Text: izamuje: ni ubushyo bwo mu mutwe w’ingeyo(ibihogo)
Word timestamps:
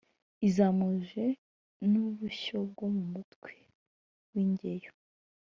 izamuje: 0.47 1.23
ni 1.89 1.97
ubushyo 2.05 2.57
bwo 2.71 2.85
mu 2.95 3.03
mutwe 3.13 3.51
w’ingeyo(ibihogo) 4.31 4.99